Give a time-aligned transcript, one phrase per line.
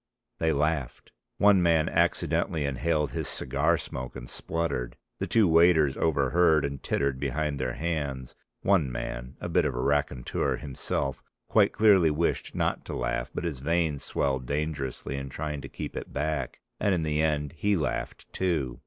[0.39, 1.11] They laughed.
[1.37, 7.19] One man accidentally inhaled his cigar smoke and spluttered, the two waiters overheard and tittered
[7.19, 8.33] behind their hands,
[8.63, 13.43] one man, a bit of a raconteur himself, quite clearly wished not to laugh, but
[13.43, 17.77] his veins swelled dangerously in trying to keep it back, and in the end he
[17.77, 18.79] laughed too.